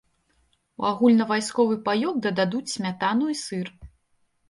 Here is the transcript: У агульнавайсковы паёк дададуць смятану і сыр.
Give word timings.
У 0.81 0.87
агульнавайсковы 0.91 1.79
паёк 1.91 2.15
дададуць 2.27 2.65
смятану 2.75 3.25
і 3.37 3.41
сыр. 3.47 3.67